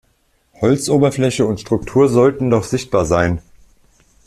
[0.61, 3.39] Holzoberfläche und Struktur sollten noch sichtbar sein.